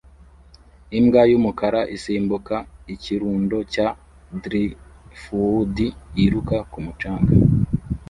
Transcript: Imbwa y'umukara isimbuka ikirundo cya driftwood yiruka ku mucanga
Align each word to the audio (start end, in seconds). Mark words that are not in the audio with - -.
Imbwa 0.97 1.21
y'umukara 1.31 1.81
isimbuka 1.95 2.55
ikirundo 2.93 3.57
cya 3.73 3.87
driftwood 4.43 5.75
yiruka 6.17 6.57
ku 6.71 6.77
mucanga 6.85 7.31